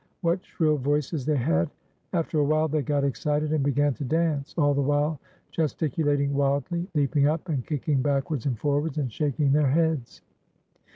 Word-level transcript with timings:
what 0.21 0.43
shrill 0.43 0.77
voices 0.77 1.27
they 1.27 1.35
had! 1.35 1.69
After 2.11 2.39
a 2.39 2.43
while 2.43 2.67
they 2.67 2.81
got 2.81 3.03
excited, 3.03 3.53
and 3.53 3.63
began 3.63 3.93
to 3.93 4.03
dance, 4.03 4.55
all 4.57 4.73
the 4.73 4.81
while 4.81 5.19
gesticulating 5.51 6.33
wildly, 6.33 6.87
leaping 6.95 7.27
up, 7.27 7.49
and 7.49 7.63
kick 7.63 7.87
ing 7.87 8.01
backwards 8.01 8.47
and 8.47 8.57
forwards, 8.57 8.97
and 8.97 9.13
shaking 9.13 9.51
their 9.51 9.67
heads. 9.69 10.23